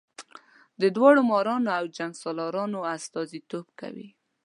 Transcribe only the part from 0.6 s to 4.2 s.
د داړه مارانو او جنګ سالارانو استازي توب کوي.